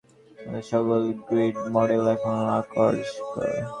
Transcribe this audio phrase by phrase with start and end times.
[0.37, 3.49] আমাদের সকল grid model এখন অকার্যকর।